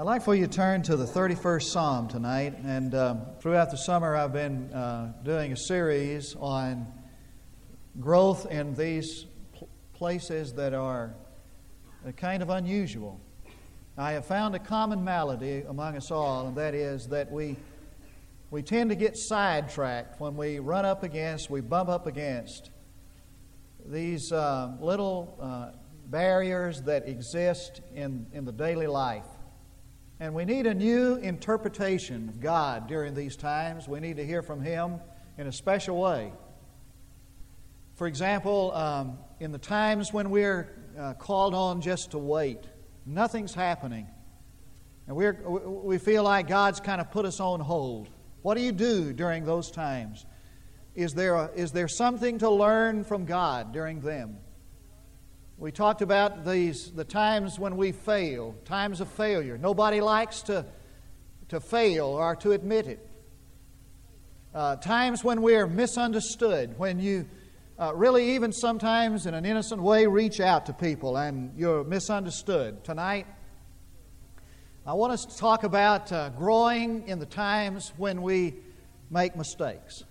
[0.00, 2.54] I'd like for you to turn to the 31st Psalm tonight.
[2.62, 6.86] And um, throughout the summer, I've been uh, doing a series on
[7.98, 11.16] growth in these pl- places that are
[12.16, 13.20] kind of unusual.
[13.96, 17.56] I have found a common malady among us all, and that is that we,
[18.52, 22.70] we tend to get sidetracked when we run up against, we bump up against
[23.84, 25.76] these uh, little uh,
[26.06, 29.26] barriers that exist in, in the daily life.
[30.20, 33.86] And we need a new interpretation of God during these times.
[33.86, 35.00] We need to hear from Him
[35.36, 36.32] in a special way.
[37.94, 42.64] For example, um, in the times when we're uh, called on just to wait,
[43.06, 44.08] nothing's happening,
[45.06, 48.08] and we're, we feel like God's kind of put us on hold.
[48.42, 50.26] What do you do during those times?
[50.94, 54.38] Is there, a, is there something to learn from God during them?
[55.60, 59.58] We talked about these the times when we fail, times of failure.
[59.58, 60.64] Nobody likes to,
[61.48, 63.04] to fail or to admit it.
[64.54, 67.26] Uh, times when we're misunderstood, when you
[67.76, 72.84] uh, really, even sometimes in an innocent way, reach out to people and you're misunderstood.
[72.84, 73.26] Tonight,
[74.86, 78.54] I want us to talk about uh, growing in the times when we
[79.10, 80.04] make mistakes.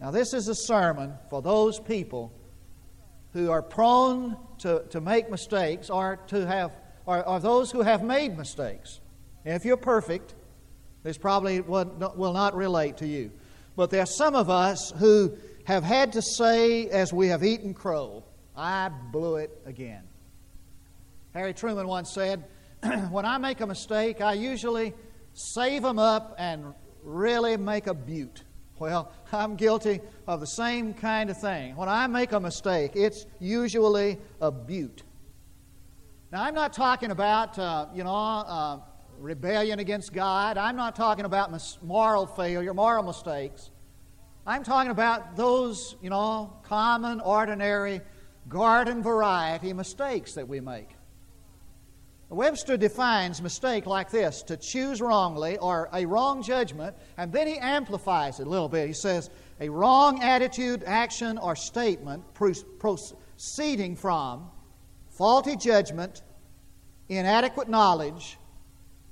[0.00, 2.32] Now, this is a sermon for those people
[3.32, 6.72] who are prone to, to make mistakes or to have
[7.06, 9.00] are, are those who have made mistakes.
[9.44, 10.34] And if you're perfect,
[11.02, 13.30] this probably will, will not relate to you.
[13.76, 17.74] But there are some of us who have had to say, as we have eaten
[17.74, 18.24] crow,
[18.56, 20.02] I blew it again.
[21.32, 22.44] Harry Truman once said,
[23.10, 24.94] When I make a mistake, I usually
[25.34, 28.42] save them up and really make a beaut.
[28.80, 31.76] Well, I'm guilty of the same kind of thing.
[31.76, 35.02] When I make a mistake, it's usually a beaut.
[36.32, 38.78] Now, I'm not talking about, uh, you know, uh,
[39.18, 40.56] rebellion against God.
[40.56, 43.70] I'm not talking about mis- moral failure, moral mistakes.
[44.46, 48.00] I'm talking about those, you know, common, ordinary,
[48.48, 50.88] garden variety mistakes that we make.
[52.30, 57.58] Webster defines mistake like this to choose wrongly or a wrong judgment, and then he
[57.58, 58.86] amplifies it a little bit.
[58.86, 59.30] He says,
[59.60, 64.48] a wrong attitude, action, or statement proceeding from
[65.08, 66.22] faulty judgment,
[67.08, 68.38] inadequate knowledge,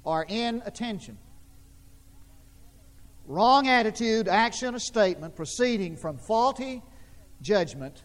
[0.05, 1.19] or inattention.
[3.27, 6.83] Wrong attitude, action, or statement proceeding from faulty
[7.43, 8.05] judgment,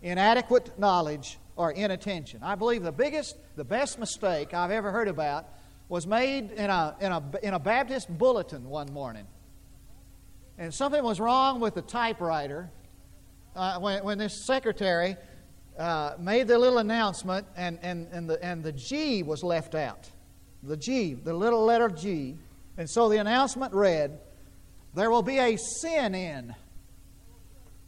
[0.00, 2.40] inadequate knowledge, or inattention.
[2.42, 5.48] I believe the biggest, the best mistake I've ever heard about
[5.88, 9.26] was made in a, in a, in a Baptist bulletin one morning.
[10.56, 12.70] And something was wrong with the typewriter
[13.56, 15.16] uh, when, when this secretary
[15.76, 20.08] uh, made the little announcement and, and, and, the, and the G was left out.
[20.62, 22.36] The G, the little letter G.
[22.76, 24.20] And so the announcement read,
[24.94, 26.54] There will be a sin in.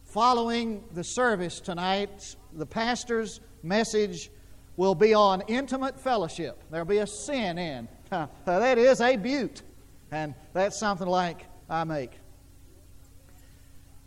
[0.06, 4.30] Following the service tonight, the pastor's message
[4.76, 6.62] will be on intimate fellowship.
[6.70, 7.88] There'll be a sin in.
[8.44, 9.62] that is a beaut.
[10.10, 12.12] And that's something like I make.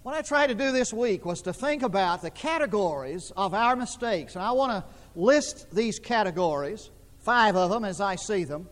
[0.03, 3.75] What I tried to do this week was to think about the categories of our
[3.75, 4.35] mistakes.
[4.35, 4.83] And I want to
[5.15, 6.89] list these categories,
[7.19, 8.67] five of them as I see them.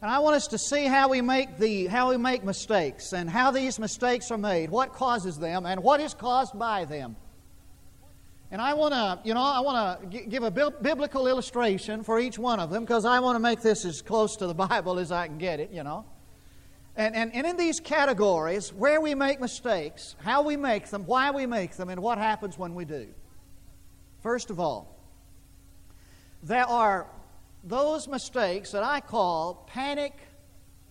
[0.00, 3.28] And I want us to see how we make the how we make mistakes and
[3.28, 7.16] how these mistakes are made, what causes them, and what is caused by them.
[8.50, 12.38] And I want to, you know, I want to give a biblical illustration for each
[12.38, 15.12] one of them because I want to make this as close to the Bible as
[15.12, 16.06] I can get it, you know.
[16.96, 21.30] And, and, and in these categories, where we make mistakes, how we make them, why
[21.30, 23.08] we make them, and what happens when we do.
[24.20, 24.98] First of all,
[26.42, 27.06] there are
[27.62, 30.14] those mistakes that I call panic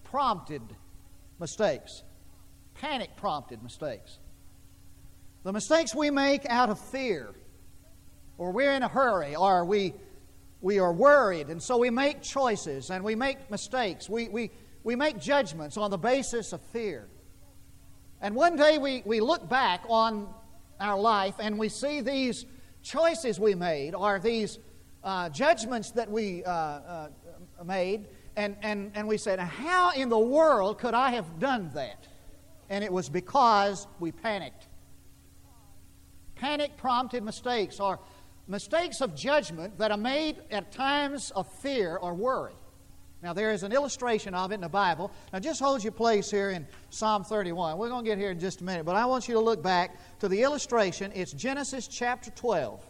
[0.03, 0.61] prompted
[1.39, 2.03] mistakes.
[2.75, 4.19] Panic prompted mistakes.
[5.43, 7.33] The mistakes we make out of fear
[8.37, 9.93] or we're in a hurry, or we,
[10.61, 14.09] we are worried, and so we make choices and we make mistakes.
[14.09, 14.51] We, we,
[14.83, 17.07] we make judgments on the basis of fear.
[18.21, 20.27] And one day we, we look back on
[20.79, 22.45] our life and we see these
[22.83, 24.59] choices we made, or these
[25.03, 27.09] uh, judgments that we uh, uh,
[27.65, 32.07] made, and, and, and we said, How in the world could I have done that?
[32.69, 34.67] And it was because we panicked.
[36.35, 37.99] Panic prompted mistakes, or
[38.47, 42.53] mistakes of judgment that are made at times of fear or worry.
[43.23, 45.11] Now, there is an illustration of it in the Bible.
[45.33, 47.77] Now, just hold your place here in Psalm 31.
[47.77, 49.63] We're going to get here in just a minute, but I want you to look
[49.63, 51.11] back to the illustration.
[51.15, 52.85] It's Genesis chapter 12.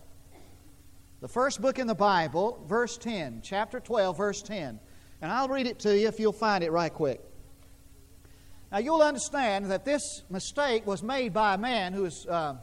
[1.22, 4.80] The first book in the Bible, verse 10, chapter 12, verse 10.
[5.22, 7.22] And I'll read it to you if you'll find it right quick.
[8.72, 12.58] Now, you'll understand that this mistake was made by a man who is uh,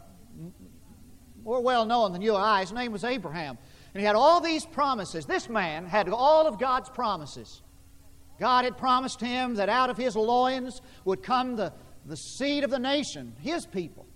[1.44, 2.60] more well known than you or I.
[2.60, 3.58] His name was Abraham.
[3.92, 5.26] And he had all these promises.
[5.26, 7.62] This man had all of God's promises.
[8.40, 11.72] God had promised him that out of his loins would come the,
[12.04, 14.06] the seed of the nation, his people.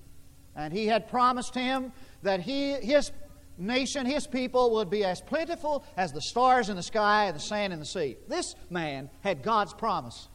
[0.56, 1.92] And he had promised him
[2.22, 3.12] that he, his
[3.56, 7.40] nation, his people, would be as plentiful as the stars in the sky and the
[7.40, 8.16] sand in the sea.
[8.26, 10.28] This man had God's promise.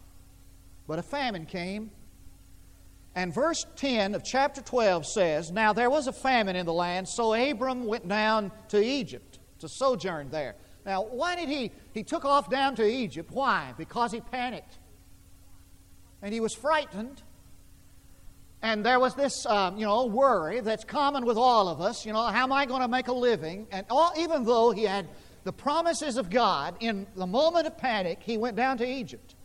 [0.88, 1.92] But a famine came.
[3.16, 7.08] And verse 10 of chapter 12 says, Now there was a famine in the land,
[7.08, 10.56] so Abram went down to Egypt to sojourn there.
[10.86, 11.72] Now, why did he?
[11.94, 13.32] He took off down to Egypt.
[13.32, 13.74] Why?
[13.78, 14.80] Because he panicked.
[16.22, 17.22] And he was frightened.
[18.62, 22.06] And there was this, um, you know, worry that's common with all of us.
[22.06, 23.68] You know, how am I going to make a living?
[23.72, 25.08] And all, even though he had
[25.44, 29.36] the promises of God, in the moment of panic, he went down to Egypt.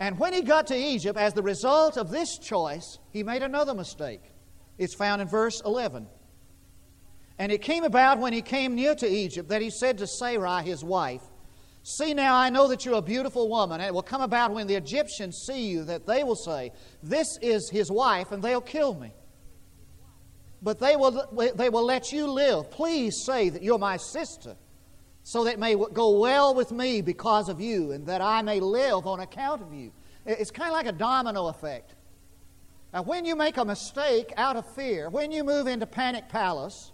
[0.00, 3.74] And when he got to Egypt, as the result of this choice, he made another
[3.74, 4.22] mistake.
[4.78, 6.06] It's found in verse 11.
[7.38, 10.62] And it came about when he came near to Egypt that he said to Sarai,
[10.62, 11.22] his wife,
[11.82, 14.66] See now, I know that you're a beautiful woman, and it will come about when
[14.66, 18.94] the Egyptians see you that they will say, This is his wife, and they'll kill
[18.94, 19.12] me.
[20.62, 22.70] But they will, they will let you live.
[22.70, 24.56] Please say that you're my sister,
[25.22, 28.60] so that it may go well with me because of you, and that I may
[28.60, 29.92] live on account of you.
[30.26, 31.94] It's kind of like a domino effect.
[32.92, 36.92] Now, when you make a mistake out of fear, when you move into panic palace,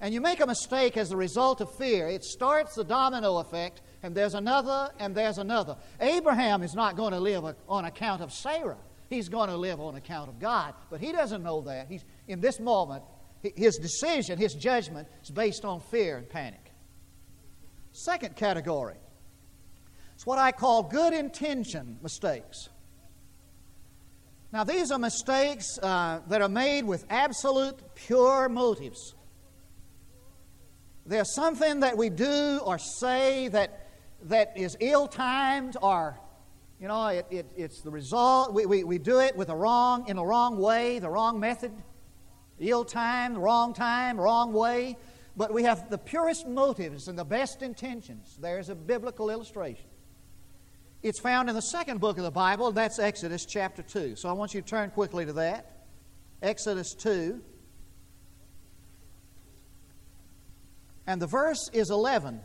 [0.00, 3.82] and you make a mistake as a result of fear, it starts the domino effect,
[4.02, 5.76] and there's another, and there's another.
[6.00, 8.78] Abraham is not going to live on account of Sarah.
[9.08, 10.74] He's going to live on account of God.
[10.90, 11.86] But he doesn't know that.
[11.88, 13.04] He's, in this moment,
[13.42, 16.71] his decision, his judgment is based on fear and panic.
[17.92, 18.96] Second category
[20.14, 22.68] it's what I call good intention mistakes.
[24.52, 29.14] Now, these are mistakes uh, that are made with absolute pure motives.
[31.06, 33.88] There's something that we do or say that,
[34.24, 36.20] that is ill timed or,
[36.78, 38.52] you know, it, it, it's the result.
[38.52, 41.72] We, we, we do it with a wrong, in the wrong way, the wrong method,
[42.60, 44.98] ill timed, wrong time, wrong way.
[45.36, 48.36] But we have the purest motives and the best intentions.
[48.40, 49.86] There's a biblical illustration.
[51.02, 54.14] It's found in the second book of the Bible, that's Exodus chapter 2.
[54.16, 55.86] So I want you to turn quickly to that.
[56.42, 57.40] Exodus 2.
[61.06, 62.40] And the verse is 11.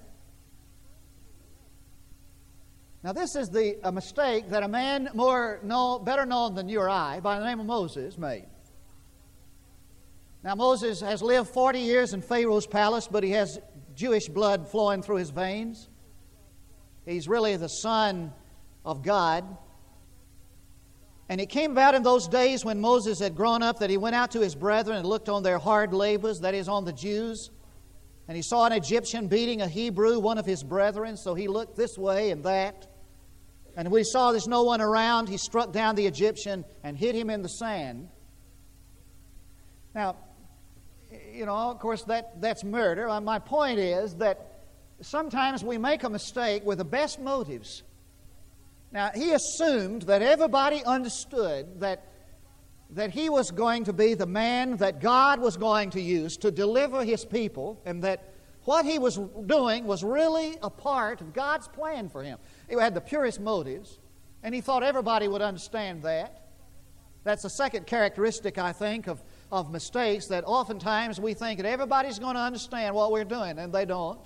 [3.04, 6.80] Now, this is the, a mistake that a man more know, better known than you
[6.80, 8.48] or I, by the name of Moses, made.
[10.48, 13.60] Now, Moses has lived 40 years in Pharaoh's palace, but he has
[13.96, 15.90] Jewish blood flowing through his veins.
[17.06, 18.32] He's really the son
[18.86, 19.44] of God.
[21.28, 24.16] And it came about in those days when Moses had grown up that he went
[24.16, 27.52] out to his brethren and looked on their hard labors, that is, on the Jews.
[28.30, 31.76] And he saw an Egyptian beating a Hebrew, one of his brethren, so he looked
[31.76, 32.88] this way and that.
[33.76, 37.16] And when he saw there's no one around, he struck down the Egyptian and hit
[37.16, 38.08] him in the sand.
[39.94, 40.16] Now,
[41.38, 43.08] you know, of course, that, that's murder.
[43.08, 44.62] Uh, my point is that
[45.02, 47.84] sometimes we make a mistake with the best motives.
[48.92, 52.04] Now, he assumed that everybody understood that
[52.92, 56.52] that he was going to be the man that God was going to use to
[56.52, 61.68] deliver his people, and that what he was doing was really a part of God's
[61.68, 62.38] plan for him.
[62.70, 64.00] He had the purest motives,
[64.42, 66.48] and he thought everybody would understand that.
[67.26, 72.20] That's the second characteristic, I think, of, of mistakes that oftentimes we think that everybody's
[72.20, 74.20] going to understand what we're doing, and they don't.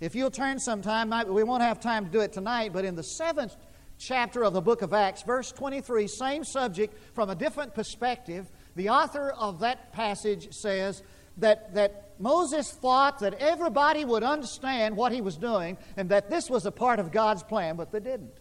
[0.00, 3.02] If you'll turn sometime, we won't have time to do it tonight, but in the
[3.02, 3.56] seventh
[3.98, 8.46] chapter of the book of Acts, verse 23, same subject from a different perspective.
[8.76, 11.02] The author of that passage says
[11.38, 16.48] that, that Moses thought that everybody would understand what he was doing and that this
[16.48, 18.38] was a part of God's plan, but they didn't.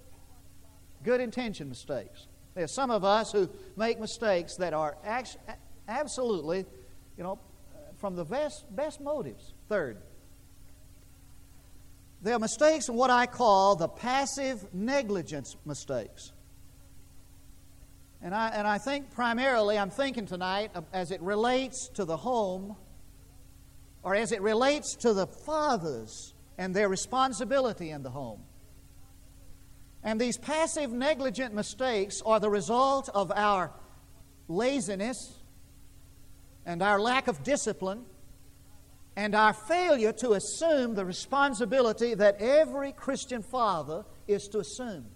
[1.04, 2.28] Good intention mistakes.
[2.58, 4.98] There's some of us who make mistakes that are
[5.88, 6.66] absolutely,
[7.16, 7.38] you know,
[7.98, 9.54] from the best, best motives.
[9.70, 10.02] Third,
[12.24, 16.32] there are mistakes in what I call the passive negligence mistakes.
[18.24, 22.76] And I, and I think primarily, I'm thinking tonight as it relates to the home
[24.02, 28.42] or as it relates to the fathers and their responsibility in the home.
[30.08, 33.74] And these passive negligent mistakes are the result of our
[34.48, 35.34] laziness
[36.66, 38.06] and our lack of discipline
[39.18, 45.08] and our failure to assume the responsibility that every Christian father is to assume.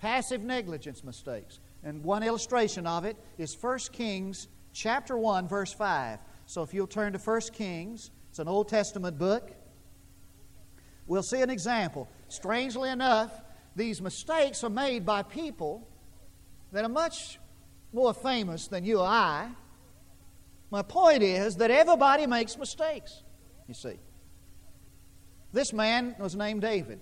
[0.00, 1.60] Passive negligence mistakes.
[1.84, 6.18] And one illustration of it is 1 Kings chapter 1 verse 5.
[6.46, 9.52] So if you'll turn to 1 Kings, it's an Old Testament book.
[11.06, 12.08] We'll see an example.
[12.28, 13.40] Strangely enough,
[13.74, 15.88] these mistakes are made by people
[16.72, 17.38] that are much
[17.92, 19.48] more famous than you or I.
[20.70, 23.22] My point is that everybody makes mistakes,
[23.66, 23.98] you see.
[25.52, 27.00] This man was named David.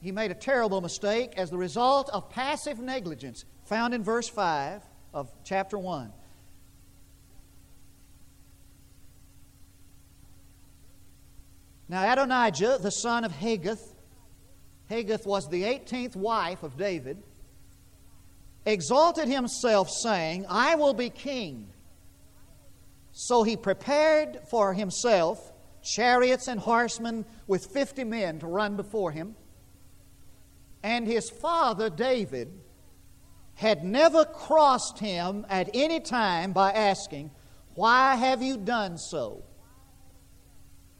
[0.00, 4.82] He made a terrible mistake as the result of passive negligence, found in verse 5
[5.12, 6.12] of chapter 1.
[11.88, 13.93] Now, Adonijah, the son of Haggith,
[14.88, 17.22] Haggith was the 18th wife of David,
[18.66, 21.68] exalted himself, saying, I will be king.
[23.12, 29.36] So he prepared for himself chariots and horsemen with 50 men to run before him.
[30.82, 32.52] And his father, David,
[33.54, 37.30] had never crossed him at any time by asking,
[37.74, 39.44] Why have you done so?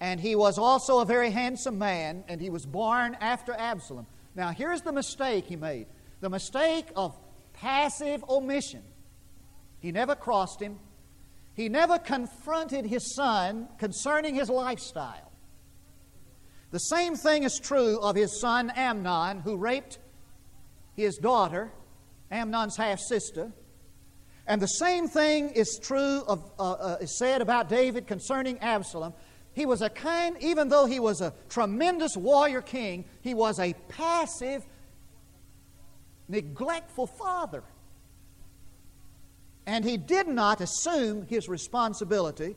[0.01, 4.07] And he was also a very handsome man, and he was born after Absalom.
[4.35, 5.87] Now, here's the mistake he made
[6.21, 7.17] the mistake of
[7.53, 8.83] passive omission.
[9.79, 10.79] He never crossed him,
[11.55, 15.31] he never confronted his son concerning his lifestyle.
[16.71, 19.99] The same thing is true of his son Amnon, who raped
[20.97, 21.71] his daughter,
[22.31, 23.53] Amnon's half sister.
[24.47, 29.15] And the same thing is true of, uh, uh, is said about David concerning Absalom.
[29.54, 33.73] He was a kind, even though he was a tremendous warrior king, he was a
[33.88, 34.66] passive,
[36.28, 37.62] neglectful father.
[39.66, 42.56] And he did not assume his responsibility.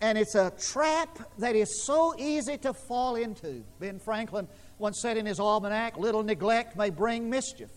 [0.00, 3.64] And it's a trap that is so easy to fall into.
[3.78, 7.70] Ben Franklin once said in his almanac little neglect may bring mischief.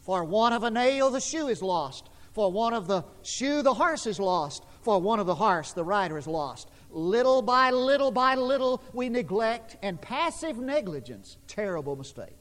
[0.00, 2.08] For want of a nail, the shoe is lost.
[2.32, 4.64] For want of the shoe, the horse is lost.
[4.82, 6.68] For want of the horse, the rider is lost.
[6.90, 12.38] Little by little by little, we neglect, and passive negligence, terrible mistake.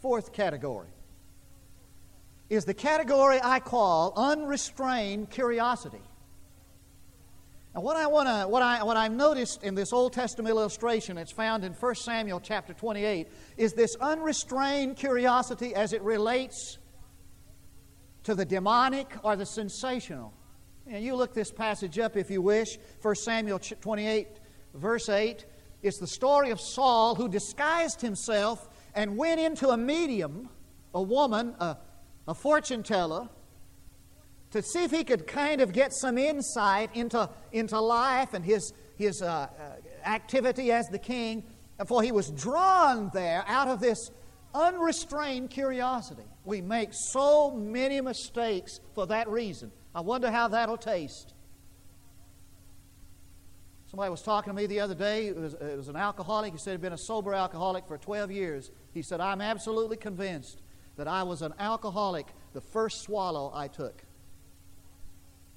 [0.00, 0.88] Fourth category
[2.48, 6.02] is the category I call unrestrained curiosity.
[7.74, 11.16] And what I want to, what I, what I noticed in this Old Testament illustration,
[11.16, 16.76] it's found in 1 Samuel chapter 28, is this unrestrained curiosity as it relates
[18.24, 20.34] to the demonic or the sensational.
[20.86, 22.78] And you look this passage up if you wish.
[23.00, 24.28] 1 Samuel 28,
[24.74, 25.44] verse 8.
[25.82, 30.48] It's the story of Saul who disguised himself and went into a medium,
[30.94, 31.76] a woman, a,
[32.28, 33.28] a fortune teller,
[34.50, 38.72] to see if he could kind of get some insight into, into life and his,
[38.96, 41.42] his uh, uh, activity as the king.
[41.86, 44.10] For he was drawn there out of this
[44.54, 46.22] unrestrained curiosity.
[46.44, 49.72] We make so many mistakes for that reason.
[49.94, 51.34] I wonder how that'll taste.
[53.92, 55.26] Somebody was talking to me the other day.
[55.26, 56.52] It was, it was an alcoholic.
[56.52, 58.70] He said he'd been a sober alcoholic for 12 years.
[58.94, 60.62] He said, I'm absolutely convinced
[60.96, 64.02] that I was an alcoholic the first swallow I took.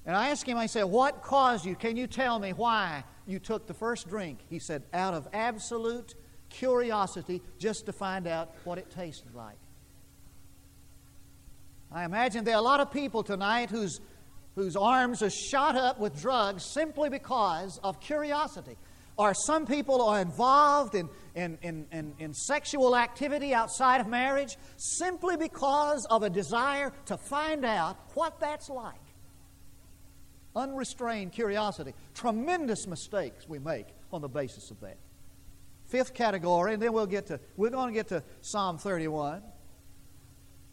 [0.04, 1.74] And I asked him, I said, What caused you?
[1.74, 4.38] Can you tell me why you took the first drink?
[4.50, 6.14] He said, Out of absolute
[6.50, 9.56] curiosity, just to find out what it tasted like.
[11.90, 14.00] I imagine there are a lot of people tonight whose
[14.56, 18.76] whose arms are shot up with drugs simply because of curiosity.
[19.18, 24.56] Or some people are involved in, in, in, in, in sexual activity outside of marriage
[24.76, 28.94] simply because of a desire to find out what that's like.
[30.54, 31.94] Unrestrained curiosity.
[32.14, 34.96] Tremendous mistakes we make on the basis of that.
[35.86, 39.42] Fifth category, and then we'll get to, we're going to get to Psalm 31.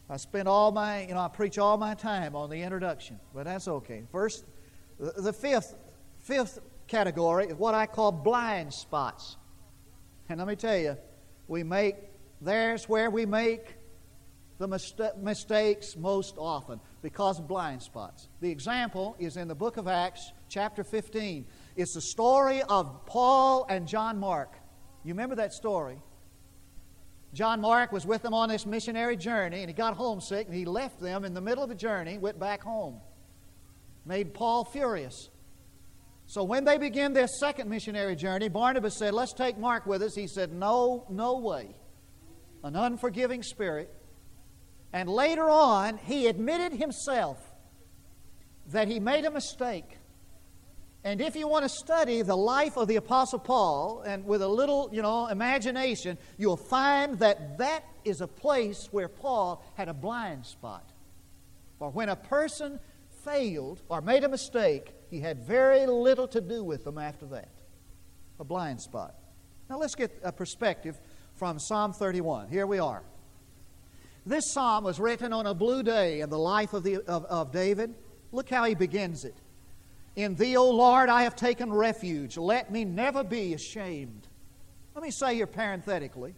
[0.08, 3.44] I spend all my, you know, I preach all my time on the introduction, but
[3.44, 4.04] that's okay.
[4.12, 4.44] First,
[4.98, 5.74] the fifth,
[6.20, 9.36] fifth category is what I call blind spots.
[10.28, 10.96] And let me tell you,
[11.48, 11.96] we make,
[12.40, 13.76] there's where we make
[14.58, 14.68] the
[15.20, 18.28] mistakes most often because of blind spots.
[18.40, 21.46] The example is in the book of Acts, chapter 15.
[21.76, 24.54] It's the story of Paul and John Mark.
[25.02, 25.98] You remember that story?
[27.34, 30.64] John Mark was with them on this missionary journey, and he got homesick, and he
[30.64, 33.00] left them in the middle of the journey, went back home.
[34.06, 35.30] Made Paul furious.
[36.26, 40.14] So when they began their second missionary journey, Barnabas said, Let's take Mark with us.
[40.14, 41.74] He said, No, no way.
[42.62, 43.92] An unforgiving spirit.
[44.92, 47.38] And later on, he admitted himself
[48.68, 49.98] that he made a mistake
[51.04, 54.48] And if you want to study the life of the Apostle Paul, and with a
[54.48, 59.94] little, you know, imagination, you'll find that that is a place where Paul had a
[59.94, 60.88] blind spot.
[61.78, 62.80] For when a person
[63.22, 67.50] failed or made a mistake, he had very little to do with them after that.
[68.40, 69.14] A blind spot.
[69.68, 70.98] Now let's get a perspective
[71.34, 72.48] from Psalm 31.
[72.48, 73.02] Here we are.
[74.24, 77.52] This psalm was written on a blue day in the life of, the, of, of
[77.52, 77.94] David.
[78.32, 79.34] Look how he begins it.
[80.16, 82.36] In thee, O Lord, I have taken refuge.
[82.36, 84.28] Let me never be ashamed.
[84.94, 86.34] Let me say here parenthetically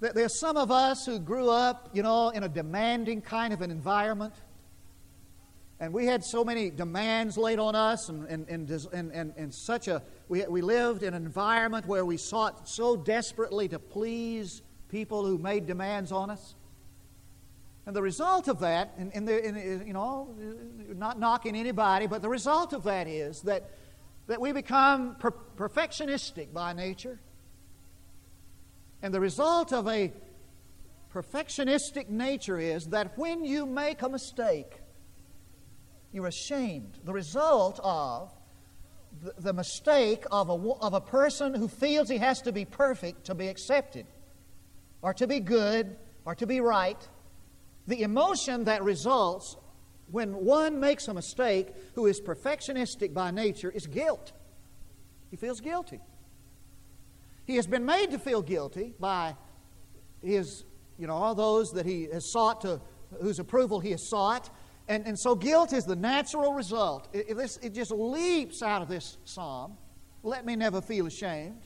[0.00, 3.62] that there's some of us who grew up, you know, in a demanding kind of
[3.62, 4.34] an environment.
[5.80, 9.88] And we had so many demands laid on us, and, and, and, and, and, such
[9.88, 15.24] a, we, we lived in an environment where we sought so desperately to please people
[15.24, 16.54] who made demands on us.
[17.86, 20.34] And the result of that, and, and, the, and, uh, you know,
[20.94, 23.70] not knocking anybody, but the result of that is that,
[24.26, 27.20] that we become per- perfectionistic by nature.
[29.02, 30.12] And the result of a
[31.12, 34.80] perfectionistic nature is that when you make a mistake,
[36.10, 36.98] you're ashamed.
[37.04, 38.32] The result of
[39.22, 43.26] the, the mistake of a, of a person who feels he has to be perfect
[43.26, 44.06] to be accepted,
[45.02, 47.08] or to be good, or to be right
[47.86, 49.56] the emotion that results
[50.10, 54.32] when one makes a mistake who is perfectionistic by nature is guilt.
[55.30, 56.00] He feels guilty.
[57.46, 59.36] He has been made to feel guilty by
[60.22, 60.64] his,
[60.98, 62.80] you know, all those that he has sought to,
[63.20, 64.50] whose approval he has sought.
[64.88, 67.08] And, and so guilt is the natural result.
[67.12, 69.76] It, it, it just leaps out of this psalm.
[70.22, 71.62] Let me never feel ashamed.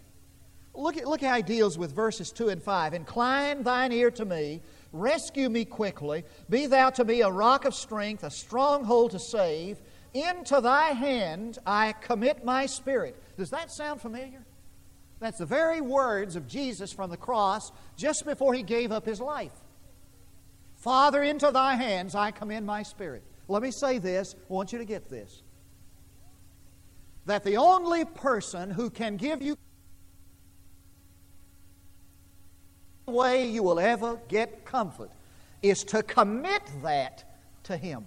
[0.74, 2.94] Look, at, look how he deals with verses 2 and 5.
[2.94, 6.24] Incline thine ear to me Rescue me quickly.
[6.48, 9.78] Be thou to me a rock of strength, a stronghold to save.
[10.14, 13.20] Into thy hand I commit my spirit.
[13.36, 14.44] Does that sound familiar?
[15.20, 19.20] That's the very words of Jesus from the cross just before he gave up his
[19.20, 19.52] life.
[20.76, 23.24] Father, into thy hands I commend my spirit.
[23.48, 25.42] Let me say this, I want you to get this.
[27.26, 29.56] That the only person who can give you
[33.08, 35.10] way you will ever get comfort
[35.62, 37.24] is to commit that
[37.64, 38.06] to Him.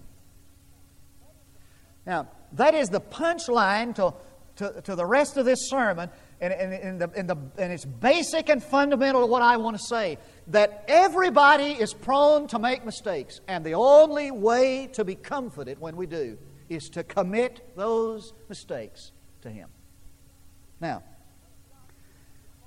[2.06, 4.14] Now, that is the punchline to,
[4.56, 6.10] to, to the rest of this sermon,
[6.40, 9.76] and, and, and, the, and, the, and it's basic and fundamental to what I want
[9.76, 15.14] to say that everybody is prone to make mistakes, and the only way to be
[15.14, 16.36] comforted when we do
[16.68, 19.12] is to commit those mistakes
[19.42, 19.68] to Him.
[20.80, 21.04] Now,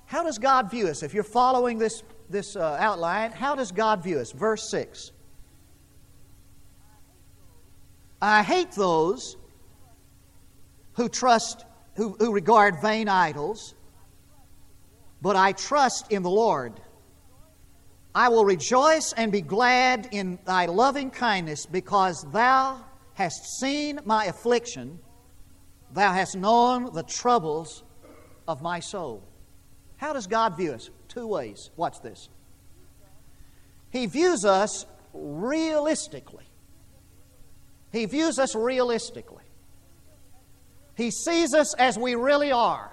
[0.06, 1.04] how does God view us?
[1.04, 4.32] If you're following this this uh, outline, how does God view us?
[4.32, 5.12] Verse 6.
[8.22, 9.38] I hate those
[10.94, 13.76] who trust, who, who regard vain idols,
[15.22, 16.80] but I trust in the Lord.
[18.14, 22.84] I will rejoice and be glad in thy loving kindness because thou
[23.14, 25.00] hast seen my affliction,
[25.92, 27.84] thou hast known the troubles
[28.48, 29.24] of my soul.
[29.98, 30.90] How does God view us?
[31.16, 31.72] Two ways.
[31.78, 32.30] Watch this.
[33.90, 36.44] He views us realistically.
[37.92, 39.46] He views us realistically.
[40.96, 42.92] He sees us as we really are.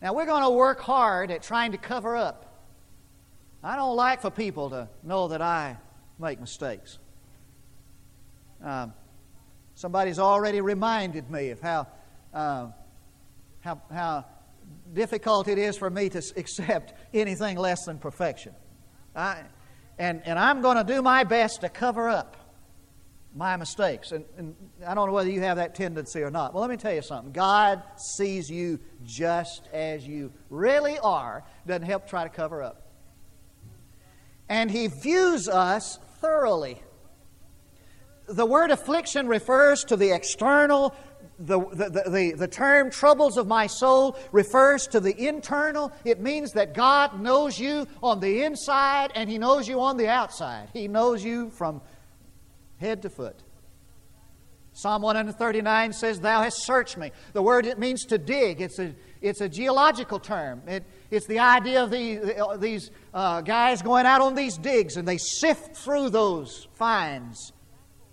[0.00, 2.68] Now, we're going to work hard at trying to cover up.
[3.62, 5.76] I don't like for people to know that I
[6.18, 6.98] make mistakes.
[8.62, 8.92] Um,
[9.74, 11.88] somebody's already reminded me of how,
[12.32, 12.68] uh,
[13.60, 14.26] how, how
[14.94, 18.54] difficult it is for me to accept anything less than perfection.
[19.14, 19.42] I,
[19.98, 22.36] and, and I'm going to do my best to cover up
[23.34, 24.12] my mistakes.
[24.12, 24.54] And, and
[24.86, 26.54] I don't know whether you have that tendency or not.
[26.54, 27.32] Well, let me tell you something.
[27.32, 32.92] God sees you just as you really are, doesn't help try to cover up.
[34.48, 36.80] And He views us thoroughly.
[38.26, 40.94] The word affliction refers to the external
[41.38, 45.92] the, the, the, the, term troubles of my soul refers to the internal.
[46.04, 50.08] It means that God knows you on the inside and He knows you on the
[50.08, 50.68] outside.
[50.72, 51.80] He knows you from
[52.78, 53.42] head to foot.
[54.72, 57.12] Psalm 139 says, Thou hast searched me.
[57.32, 58.60] The word it means to dig.
[58.60, 60.62] It's a, it's a geological term.
[60.66, 65.06] It, it's the idea of the, these uh, guys going out on these digs and
[65.06, 67.52] they sift through those finds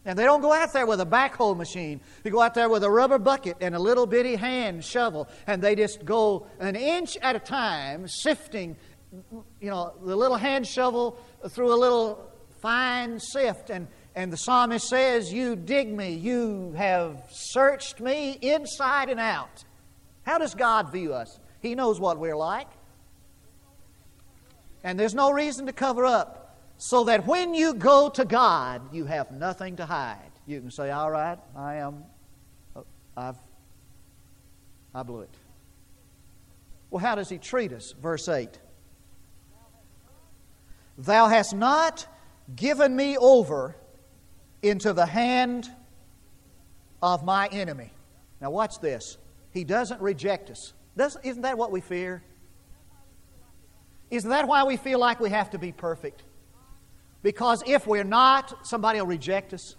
[0.06, 2.02] and they don't go out there with a backhoe machine.
[2.24, 5.62] They go out there with a rubber bucket and a little bitty hand shovel, and
[5.62, 8.76] they just go an inch at a time, sifting,
[9.60, 14.88] you know, the little hand shovel through a little fine sift, and, And the psalmist
[14.88, 19.64] says, You dig me, you have searched me inside and out.
[20.24, 21.40] How does God view us?
[21.62, 22.68] He knows what we're like.
[24.84, 26.41] And there's no reason to cover up,
[26.84, 30.32] so that when you go to God, you have nothing to hide.
[30.48, 32.04] You can say, All right, I am,
[32.76, 33.36] oh, I've,
[34.96, 35.30] I blew it.
[36.90, 37.94] Well, how does He treat us?
[38.02, 38.58] Verse 8
[40.98, 42.08] Thou hast not
[42.56, 43.76] given me over
[44.64, 45.70] into the hand
[47.04, 47.92] of my enemy.
[48.42, 49.20] Now, watch this.
[49.52, 50.74] He doesn't reject us.
[50.98, 52.24] Doesn't, isn't that what we fear?
[54.10, 56.24] Isn't that why we feel like we have to be perfect?
[57.24, 59.76] Because if we're not, somebody will reject us.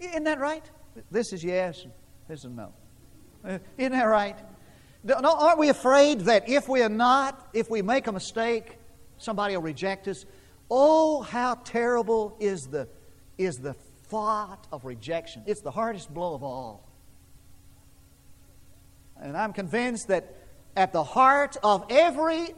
[0.00, 0.68] Isn't that right?
[1.10, 1.86] This is yes,
[2.28, 2.72] this is no.
[3.44, 4.36] Uh, isn't that right?
[5.04, 8.78] No, aren't we afraid that if we are not, if we make a mistake,
[9.18, 10.24] somebody will reject us?
[10.68, 12.88] Oh, how terrible is the,
[13.38, 13.74] is the
[14.08, 15.44] thought of rejection.
[15.46, 16.88] It's the hardest blow of all.
[19.20, 20.34] And I'm convinced that
[20.76, 22.54] at the heart of every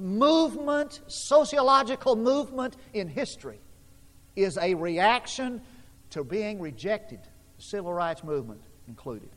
[0.00, 3.60] movement, sociological movement in history,
[4.36, 5.60] is a reaction
[6.10, 7.20] to being rejected,
[7.56, 9.30] the civil rights movement included.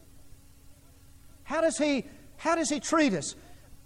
[1.43, 2.06] How does he,
[2.38, 3.36] how does he treat us?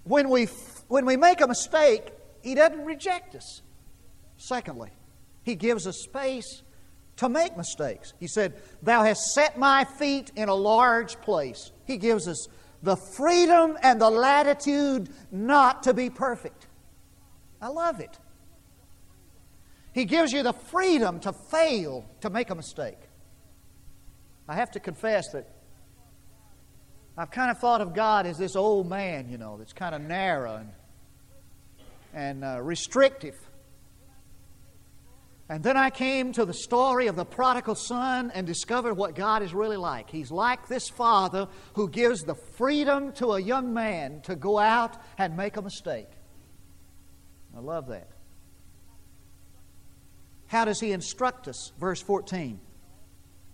[0.03, 0.45] When we,
[0.87, 2.11] when we make a mistake,
[2.41, 3.61] he doesn't reject us.
[4.37, 4.91] Secondly,
[5.43, 6.61] he gives us space
[7.17, 8.13] to make mistakes.
[8.19, 11.71] He said, Thou hast set my feet in a large place.
[11.85, 12.47] He gives us
[12.83, 16.64] the freedom and the latitude not to be perfect.
[17.61, 18.17] I love it.
[19.93, 22.97] He gives you the freedom to fail, to make a mistake.
[24.47, 25.47] I have to confess that
[27.17, 30.01] I've kind of thought of God as this old man, you know, that's kind of
[30.01, 30.69] narrow and,
[32.13, 33.35] and uh, restrictive.
[35.47, 39.43] And then I came to the story of the prodigal son and discovered what God
[39.43, 40.09] is really like.
[40.09, 44.97] He's like this father who gives the freedom to a young man to go out
[45.17, 46.09] and make a mistake.
[47.55, 48.09] I love that.
[50.47, 51.71] How does he instruct us?
[51.79, 52.59] Verse 14.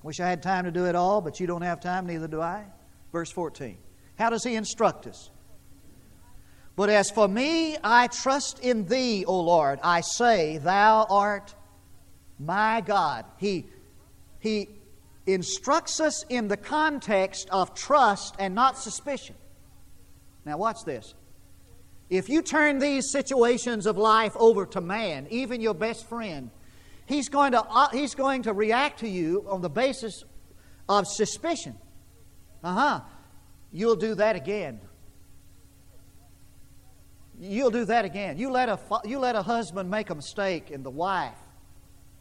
[0.04, 2.42] Wish I had time to do it all, but you don't have time, neither do
[2.42, 2.66] I.
[3.12, 3.78] Verse 14.
[4.18, 5.30] How does he instruct us?
[6.76, 9.80] But as for me, I trust in thee, O Lord.
[9.84, 11.54] I say, Thou art
[12.40, 13.26] my God.
[13.38, 13.68] He,
[14.40, 14.70] he
[15.28, 19.36] instructs us in the context of trust and not suspicion.
[20.46, 21.14] Now, watch this.
[22.12, 26.52] If you turn these situations of life over to man, even your best friend,
[27.06, 30.26] he's going to, uh, he's going to react to you on the basis
[30.89, 31.78] of suspicion.
[32.62, 33.00] Uh huh.
[33.71, 34.82] You'll do that again.
[37.39, 38.38] You'll do that again.
[38.38, 41.38] You let, a, you let a husband make a mistake, and the wife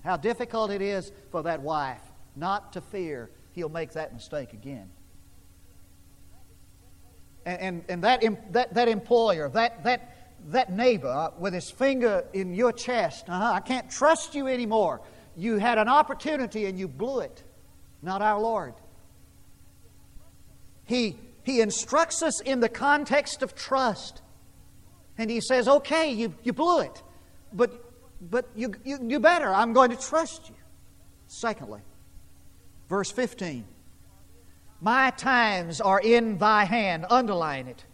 [0.05, 2.01] how difficult it is for that wife
[2.37, 4.89] not to fear he'll make that mistake again.
[7.45, 8.23] And, and, and that,
[8.53, 10.17] that, that employer, that, that,
[10.49, 15.01] that neighbor with his finger in your chest, uh-huh, I can't trust you anymore.
[15.37, 17.43] You had an opportunity and you blew it.
[18.03, 18.75] Not our Lord.
[20.85, 24.23] He, he instructs us in the context of trust.
[25.17, 27.03] And he says, okay, you, you blew it.
[27.53, 29.53] But but you, you do better.
[29.53, 30.55] I'm going to trust you.
[31.27, 31.81] Secondly,
[32.89, 33.65] verse 15
[34.81, 37.07] My times are in thy hand.
[37.11, 37.85] Underline it.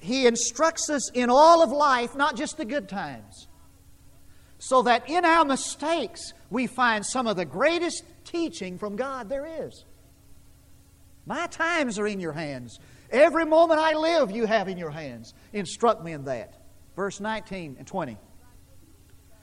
[0.00, 3.48] He instructs us in all of life, not just the good times,
[4.58, 9.66] so that in our mistakes we find some of the greatest teaching from God there
[9.66, 9.84] is.
[11.26, 12.78] My times are in your hands.
[13.10, 15.34] Every moment I live, you have in your hands.
[15.52, 16.54] Instruct me in that.
[16.94, 18.16] Verse 19 and 20.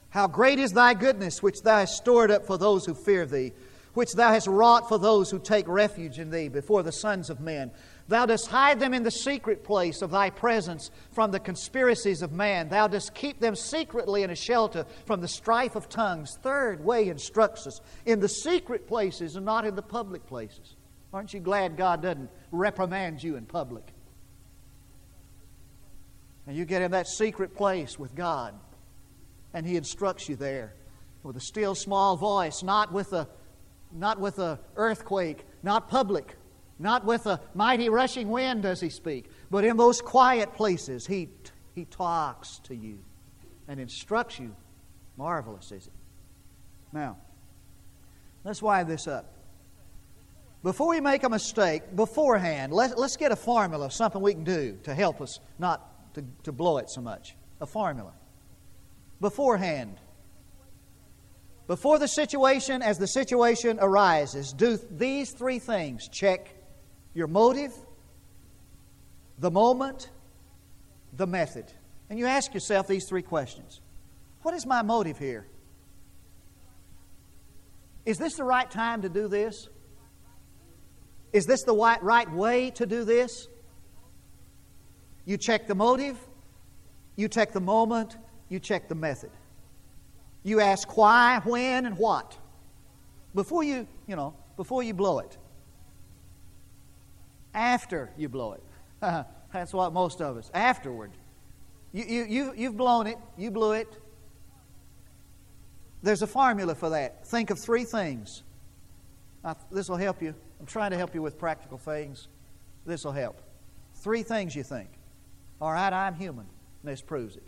[0.08, 3.52] How great is thy goodness, which thou hast stored up for those who fear thee,
[3.96, 7.40] which thou hast wrought for those who take refuge in thee before the sons of
[7.40, 7.70] men.
[8.08, 12.30] Thou dost hide them in the secret place of thy presence from the conspiracies of
[12.30, 12.68] man.
[12.68, 16.36] Thou dost keep them secretly in a shelter from the strife of tongues.
[16.42, 20.76] Third way instructs us in the secret places and not in the public places.
[21.14, 23.94] Aren't you glad God doesn't reprimand you in public?
[26.46, 28.52] And you get in that secret place with God
[29.54, 30.74] and He instructs you there
[31.22, 33.26] with a still small voice, not with a
[33.92, 36.36] not with a earthquake, not public,
[36.78, 41.28] not with a mighty rushing wind does He speak, but in those quiet places He
[41.74, 42.98] He talks to you
[43.68, 44.54] and instructs you.
[45.16, 45.92] Marvelous, is it?
[46.92, 47.16] Now,
[48.44, 49.32] let's wind this up.
[50.62, 54.78] Before we make a mistake, beforehand, let, let's get a formula, something we can do
[54.82, 57.36] to help us not to, to blow it so much.
[57.60, 58.12] A formula
[59.20, 59.98] beforehand.
[61.66, 66.54] Before the situation, as the situation arises, do these three things check
[67.12, 67.72] your motive,
[69.38, 70.10] the moment,
[71.12, 71.64] the method.
[72.08, 73.80] And you ask yourself these three questions
[74.42, 75.46] What is my motive here?
[78.04, 79.68] Is this the right time to do this?
[81.32, 83.48] Is this the right way to do this?
[85.24, 86.16] You check the motive,
[87.16, 88.16] you check the moment,
[88.48, 89.30] you check the method.
[90.46, 92.38] You ask why, when, and what
[93.34, 95.36] before you, you know, before you blow it.
[97.52, 98.62] After you blow it.
[99.52, 100.48] That's what most of us.
[100.54, 101.10] Afterward.
[101.92, 103.88] You, you, you, you've blown it, you blew it.
[106.04, 107.26] There's a formula for that.
[107.26, 108.44] Think of three things.
[109.72, 110.32] This will help you.
[110.60, 112.28] I'm trying to help you with practical things.
[112.84, 113.42] This will help.
[113.94, 114.90] Three things you think.
[115.60, 116.46] All right, I'm human.
[116.84, 117.42] This proves it.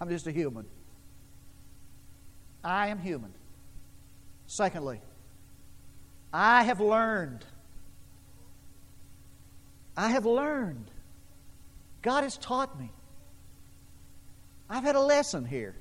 [0.00, 0.64] I'm just a human.
[2.64, 3.32] I am human.
[4.46, 5.00] Secondly,
[6.32, 7.44] I have learned.
[9.96, 10.90] I have learned.
[12.02, 12.90] God has taught me.
[14.68, 15.74] I've had a lesson here.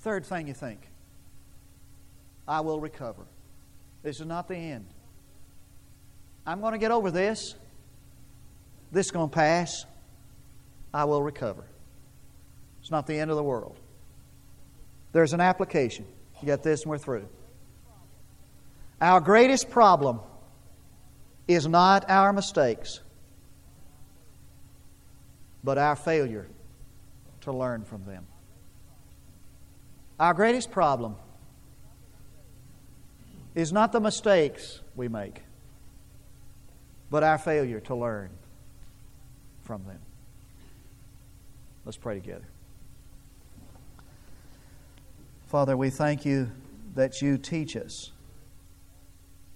[0.00, 0.80] Third thing you think
[2.46, 3.26] I will recover.
[4.02, 4.86] This is not the end.
[6.46, 7.54] I'm going to get over this.
[8.90, 9.84] This is going to pass.
[10.94, 11.64] I will recover.
[12.80, 13.76] It's not the end of the world.
[15.12, 16.06] There's an application.
[16.40, 17.28] You get this and we're through.
[19.00, 20.20] Our greatest problem
[21.46, 23.00] is not our mistakes,
[25.64, 26.46] but our failure
[27.42, 28.26] to learn from them.
[30.20, 31.16] Our greatest problem
[33.54, 35.42] is not the mistakes we make,
[37.10, 38.30] but our failure to learn
[39.62, 40.00] from them.
[41.84, 42.44] Let's pray together.
[45.48, 46.50] Father, we thank you
[46.94, 48.12] that you teach us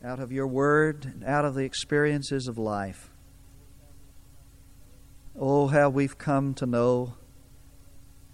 [0.03, 3.11] out of your word and out of the experiences of life.
[5.39, 7.17] Oh, how we've come to know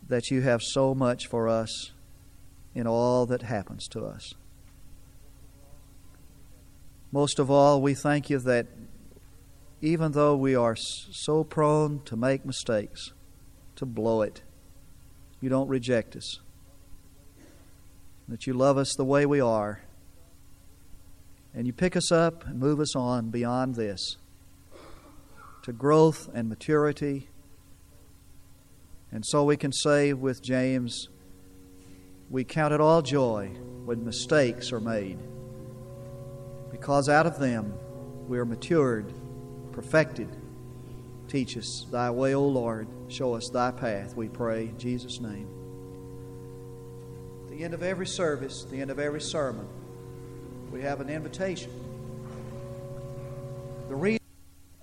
[0.07, 1.91] that you have so much for us
[2.77, 4.35] in all that happens to us.
[7.11, 8.69] Most of all, we thank you that
[9.83, 13.11] even though we are so prone to make mistakes,
[13.75, 14.43] to blow it,
[15.41, 16.39] you don't reject us.
[18.29, 19.81] That you love us the way we are.
[21.55, 24.19] And you pick us up and move us on beyond this
[25.63, 27.29] to growth and maturity.
[29.11, 31.09] And so we can say with James,
[32.31, 33.49] we count it all joy
[33.87, 35.19] when mistakes are made,
[36.71, 37.73] because out of them
[38.29, 39.13] we are matured,
[39.73, 40.29] perfected.
[41.29, 42.89] Teach us thy way, O Lord.
[43.09, 45.58] Show us thy path, we pray, in Jesus' name.
[47.59, 49.67] The end of every service, the end of every sermon,
[50.71, 51.73] we have an invitation.
[53.89, 54.21] The reason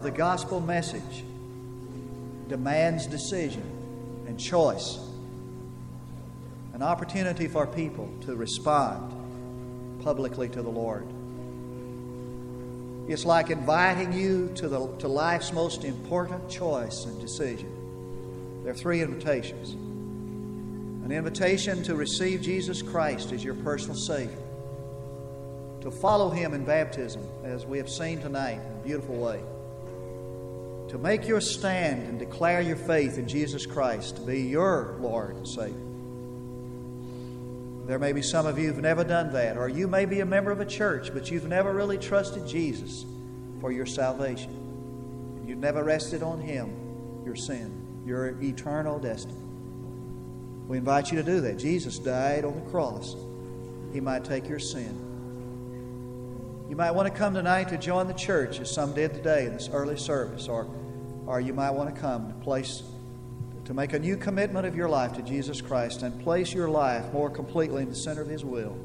[0.02, 1.24] the gospel message
[2.50, 3.64] demands decision
[4.28, 5.00] and choice
[6.74, 11.08] an opportunity for people to respond publicly to the Lord.
[13.10, 17.72] It's like inviting you to, the, to life's most important choice and decision.
[18.64, 19.85] There are three invitations
[21.06, 24.40] an invitation to receive Jesus Christ as your personal Savior,
[25.82, 29.40] to follow Him in baptism, as we have seen tonight in a beautiful way,
[30.90, 35.36] to make your stand and declare your faith in Jesus Christ to be your Lord
[35.36, 35.78] and Savior.
[37.86, 40.26] There may be some of you who've never done that, or you may be a
[40.26, 43.06] member of a church, but you've never really trusted Jesus
[43.62, 45.44] for your salvation.
[45.46, 49.45] You've never rested on Him, your sin, your eternal destiny.
[50.68, 51.58] We invite you to do that.
[51.58, 53.16] Jesus died on the cross.
[53.94, 55.06] He might take your sin.
[56.70, 59.54] You might want to come tonight to join the church, as some did today in
[59.54, 60.68] this early service, or,
[61.28, 62.82] or you might want to come to place
[63.66, 67.12] to make a new commitment of your life to Jesus Christ and place your life
[67.12, 68.78] more completely in the center of His will.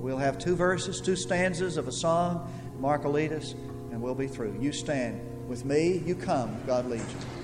[0.00, 2.50] We'll have two verses, two stanzas of a song.
[2.78, 3.52] Mark will lead us,
[3.90, 4.58] and we'll be through.
[4.60, 7.41] You stand with me, you come, God leads you.